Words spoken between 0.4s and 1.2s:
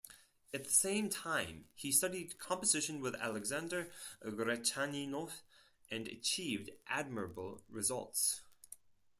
At the same